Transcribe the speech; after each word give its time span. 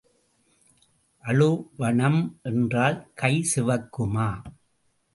அழுவணம் 1.23 2.39
என்றால் 2.43 2.99
கை 3.13 3.33
சிவக்குமா? 3.55 4.29